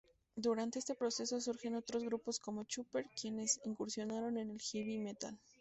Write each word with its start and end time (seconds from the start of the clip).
Durante 0.35 0.79
este 0.79 0.95
proceso 0.95 1.39
surge 1.39 1.75
otros 1.75 2.03
grupos 2.03 2.39
como, 2.39 2.63
Chopper, 2.63 3.05
quienes 3.21 3.59
incursionaron 3.65 4.39
en 4.39 4.49
el 4.49 4.59
heavy 4.59 4.97
metal. 4.97 5.37